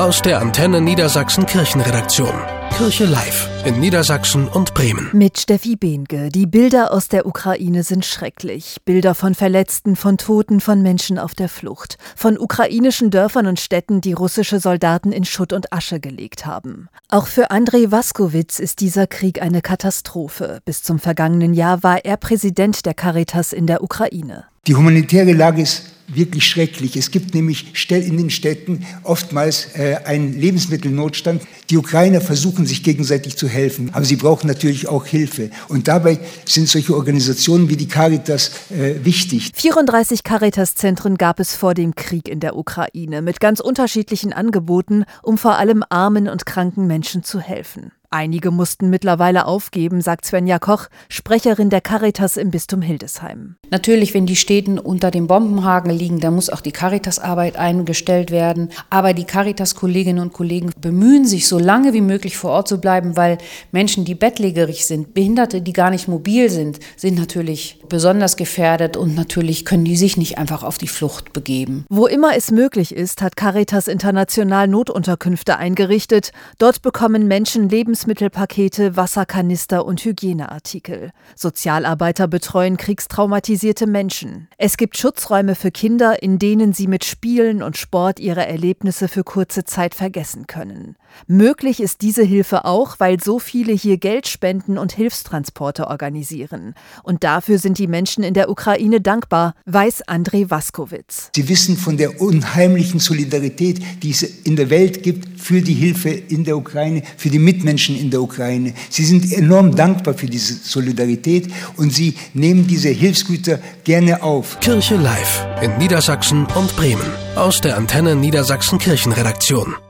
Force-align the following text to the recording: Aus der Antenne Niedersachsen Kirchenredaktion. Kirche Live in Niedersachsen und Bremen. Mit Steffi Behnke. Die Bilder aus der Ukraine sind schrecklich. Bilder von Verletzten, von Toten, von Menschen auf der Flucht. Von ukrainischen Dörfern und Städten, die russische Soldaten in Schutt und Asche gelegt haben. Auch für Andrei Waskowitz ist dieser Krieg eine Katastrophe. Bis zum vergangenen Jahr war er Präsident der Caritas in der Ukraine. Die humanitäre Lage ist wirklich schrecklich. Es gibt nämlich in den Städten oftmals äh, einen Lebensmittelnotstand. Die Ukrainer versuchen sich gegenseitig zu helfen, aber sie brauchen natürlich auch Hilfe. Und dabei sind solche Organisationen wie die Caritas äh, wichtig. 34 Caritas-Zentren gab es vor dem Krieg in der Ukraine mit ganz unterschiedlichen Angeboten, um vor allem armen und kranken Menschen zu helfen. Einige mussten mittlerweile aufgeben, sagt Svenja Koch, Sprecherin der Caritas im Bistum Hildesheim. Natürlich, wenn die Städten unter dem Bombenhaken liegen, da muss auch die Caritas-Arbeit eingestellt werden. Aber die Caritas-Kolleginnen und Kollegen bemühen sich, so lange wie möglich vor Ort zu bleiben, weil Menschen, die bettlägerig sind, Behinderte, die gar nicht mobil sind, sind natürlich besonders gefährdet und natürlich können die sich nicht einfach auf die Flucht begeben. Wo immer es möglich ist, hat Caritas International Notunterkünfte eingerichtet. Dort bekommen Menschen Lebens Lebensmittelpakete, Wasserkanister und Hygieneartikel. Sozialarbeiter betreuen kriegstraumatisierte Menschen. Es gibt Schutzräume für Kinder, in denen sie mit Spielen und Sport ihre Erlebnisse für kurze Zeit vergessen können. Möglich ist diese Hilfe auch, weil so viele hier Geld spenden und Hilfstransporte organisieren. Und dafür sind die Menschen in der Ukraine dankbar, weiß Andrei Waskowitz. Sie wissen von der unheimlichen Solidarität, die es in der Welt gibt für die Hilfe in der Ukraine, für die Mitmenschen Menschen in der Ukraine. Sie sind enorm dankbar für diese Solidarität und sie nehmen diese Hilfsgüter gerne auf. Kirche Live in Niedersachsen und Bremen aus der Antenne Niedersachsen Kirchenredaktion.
Aus 0.00 0.22
der 0.22 0.40
Antenne 0.40 0.80
Niedersachsen 0.80 1.44
Kirchenredaktion. 1.44 2.32
Kirche 2.74 3.04
Live 3.04 3.50
in 3.66 3.80
Niedersachsen 3.80 4.48
und 4.48 4.72
Bremen. 4.72 5.10
Mit 5.12 5.38
Steffi 5.38 5.76
Behnke. 5.76 6.30
Die 6.30 6.46
Bilder 6.46 6.90
aus 6.90 7.08
der 7.08 7.26
Ukraine 7.26 7.82
sind 7.82 8.06
schrecklich. 8.06 8.78
Bilder 8.86 9.14
von 9.14 9.34
Verletzten, 9.34 9.96
von 9.96 10.16
Toten, 10.16 10.60
von 10.60 10.80
Menschen 10.80 11.18
auf 11.18 11.34
der 11.34 11.50
Flucht. 11.50 11.98
Von 12.16 12.38
ukrainischen 12.38 13.10
Dörfern 13.10 13.46
und 13.46 13.60
Städten, 13.60 14.00
die 14.00 14.14
russische 14.14 14.58
Soldaten 14.58 15.12
in 15.12 15.26
Schutt 15.26 15.52
und 15.52 15.70
Asche 15.70 16.00
gelegt 16.00 16.46
haben. 16.46 16.88
Auch 17.10 17.26
für 17.26 17.50
Andrei 17.50 17.90
Waskowitz 17.90 18.58
ist 18.58 18.80
dieser 18.80 19.06
Krieg 19.06 19.42
eine 19.42 19.60
Katastrophe. 19.60 20.60
Bis 20.64 20.82
zum 20.82 20.98
vergangenen 20.98 21.52
Jahr 21.52 21.82
war 21.82 22.06
er 22.06 22.16
Präsident 22.16 22.86
der 22.86 22.94
Caritas 22.94 23.52
in 23.52 23.66
der 23.66 23.84
Ukraine. 23.84 24.44
Die 24.66 24.74
humanitäre 24.74 25.34
Lage 25.34 25.60
ist 25.60 25.89
wirklich 26.14 26.46
schrecklich. 26.46 26.96
Es 26.96 27.10
gibt 27.10 27.34
nämlich 27.34 27.72
in 27.90 28.16
den 28.16 28.30
Städten 28.30 28.86
oftmals 29.02 29.68
äh, 29.74 29.96
einen 30.04 30.38
Lebensmittelnotstand. 30.38 31.42
Die 31.70 31.76
Ukrainer 31.76 32.20
versuchen 32.20 32.66
sich 32.66 32.82
gegenseitig 32.82 33.36
zu 33.36 33.48
helfen, 33.48 33.90
aber 33.92 34.04
sie 34.04 34.16
brauchen 34.16 34.46
natürlich 34.46 34.88
auch 34.88 35.06
Hilfe. 35.06 35.50
Und 35.68 35.88
dabei 35.88 36.18
sind 36.44 36.68
solche 36.68 36.94
Organisationen 36.94 37.68
wie 37.68 37.76
die 37.76 37.88
Caritas 37.88 38.52
äh, 38.70 39.04
wichtig. 39.04 39.52
34 39.54 40.22
Caritas-Zentren 40.22 41.16
gab 41.16 41.40
es 41.40 41.54
vor 41.54 41.74
dem 41.74 41.94
Krieg 41.94 42.28
in 42.28 42.40
der 42.40 42.56
Ukraine 42.56 43.22
mit 43.22 43.40
ganz 43.40 43.60
unterschiedlichen 43.60 44.32
Angeboten, 44.32 45.04
um 45.22 45.38
vor 45.38 45.56
allem 45.56 45.84
armen 45.88 46.28
und 46.28 46.46
kranken 46.46 46.86
Menschen 46.86 47.22
zu 47.22 47.40
helfen. 47.40 47.92
Einige 48.12 48.50
mussten 48.50 48.90
mittlerweile 48.90 49.46
aufgeben, 49.46 50.00
sagt 50.00 50.24
Svenja 50.24 50.58
Koch, 50.58 50.88
Sprecherin 51.08 51.70
der 51.70 51.80
Caritas 51.80 52.36
im 52.36 52.50
Bistum 52.50 52.82
Hildesheim. 52.82 53.54
Natürlich, 53.70 54.14
wenn 54.14 54.26
die 54.26 54.34
Städten 54.34 54.80
unter 54.80 55.12
dem 55.12 55.28
Bombenhaken 55.28 55.92
liegen, 55.92 56.18
da 56.18 56.32
muss 56.32 56.50
auch 56.50 56.60
die 56.60 56.72
Caritas-Arbeit 56.72 57.54
eingestellt 57.54 58.32
werden. 58.32 58.70
Aber 58.90 59.12
die 59.12 59.22
Caritas-Kolleginnen 59.22 60.20
und 60.20 60.32
Kollegen 60.32 60.72
bemühen 60.80 61.24
sich, 61.24 61.46
so 61.46 61.60
lange 61.60 61.92
wie 61.92 62.00
möglich 62.00 62.36
vor 62.36 62.50
Ort 62.50 62.66
zu 62.66 62.80
bleiben, 62.80 63.16
weil 63.16 63.38
Menschen, 63.70 64.04
die 64.04 64.16
bettlägerig 64.16 64.86
sind, 64.86 65.14
Behinderte, 65.14 65.62
die 65.62 65.72
gar 65.72 65.90
nicht 65.90 66.08
mobil 66.08 66.50
sind, 66.50 66.80
sind 66.96 67.16
natürlich 67.16 67.80
besonders 67.88 68.36
gefährdet 68.36 68.96
und 68.96 69.14
natürlich 69.14 69.64
können 69.64 69.84
die 69.84 69.96
sich 69.96 70.16
nicht 70.16 70.36
einfach 70.36 70.64
auf 70.64 70.78
die 70.78 70.88
Flucht 70.88 71.32
begeben. 71.32 71.84
Wo 71.88 72.08
immer 72.08 72.36
es 72.36 72.50
möglich 72.50 72.92
ist, 72.92 73.22
hat 73.22 73.36
Caritas 73.36 73.86
International 73.86 74.66
Notunterkünfte 74.66 75.58
eingerichtet. 75.58 76.32
Dort 76.58 76.82
bekommen 76.82 77.28
Menschen 77.28 77.68
Lebens 77.68 77.99
Lebensmittelpakete, 78.00 78.96
Wasserkanister 78.96 79.84
und 79.84 80.02
Hygieneartikel. 80.02 81.10
Sozialarbeiter 81.36 82.28
betreuen 82.28 82.78
kriegstraumatisierte 82.78 83.86
Menschen. 83.86 84.48
Es 84.56 84.78
gibt 84.78 84.96
Schutzräume 84.96 85.54
für 85.54 85.70
Kinder, 85.70 86.22
in 86.22 86.38
denen 86.38 86.72
sie 86.72 86.86
mit 86.86 87.04
Spielen 87.04 87.62
und 87.62 87.76
Sport 87.76 88.18
ihre 88.18 88.46
Erlebnisse 88.46 89.06
für 89.06 89.22
kurze 89.22 89.64
Zeit 89.64 89.94
vergessen 89.94 90.46
können. 90.46 90.96
Möglich 91.26 91.80
ist 91.80 92.00
diese 92.00 92.22
Hilfe 92.22 92.64
auch, 92.64 92.96
weil 93.00 93.20
so 93.20 93.38
viele 93.38 93.74
hier 93.74 93.98
Geld 93.98 94.28
spenden 94.28 94.78
und 94.78 94.92
Hilfstransporte 94.92 95.88
organisieren. 95.88 96.74
Und 97.02 97.22
dafür 97.22 97.58
sind 97.58 97.76
die 97.76 97.88
Menschen 97.88 98.24
in 98.24 98.32
der 98.32 98.48
Ukraine 98.48 99.02
dankbar, 99.02 99.54
weiß 99.66 100.08
Andrei 100.08 100.46
Waskowitz. 100.48 101.30
Sie 101.34 101.48
wissen 101.48 101.76
von 101.76 101.98
der 101.98 102.20
unheimlichen 102.22 103.00
Solidarität, 103.00 103.82
die 104.02 104.10
es 104.10 104.22
in 104.22 104.56
der 104.56 104.70
Welt 104.70 105.02
gibt 105.02 105.39
für 105.40 105.60
die 105.60 105.74
Hilfe 105.74 106.10
in 106.10 106.44
der 106.44 106.56
Ukraine, 106.56 107.02
für 107.16 107.30
die 107.30 107.38
Mitmenschen 107.38 107.70
Menschen 107.70 107.96
in 107.96 108.10
der 108.10 108.20
Ukraine. 108.20 108.74
Sie 108.90 109.04
sind 109.04 109.32
enorm 109.32 109.74
dankbar 109.74 110.14
für 110.14 110.26
diese 110.26 110.54
Solidarität 110.54 111.48
und 111.76 111.92
sie 111.92 112.14
nehmen 112.34 112.66
diese 112.66 112.88
Hilfsgüter 112.88 113.58
gerne 113.84 114.22
auf. 114.22 114.58
Kirche 114.60 114.96
Live 114.96 115.46
in 115.62 115.76
Niedersachsen 115.78 116.46
und 116.54 116.76
Bremen 116.76 117.10
aus 117.36 117.60
der 117.60 117.76
Antenne 117.76 118.16
Niedersachsen 118.16 118.78
Kirchenredaktion. 118.78 119.89